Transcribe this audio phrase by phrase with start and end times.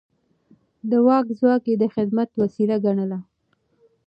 [0.89, 3.19] د واک ځواک يې د خدمت وسيله ګڼله.